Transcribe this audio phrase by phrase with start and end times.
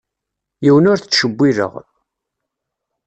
[0.63, 1.73] Yiwen ur t-ttcewwileɣ.